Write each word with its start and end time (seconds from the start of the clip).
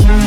you. 0.00 0.23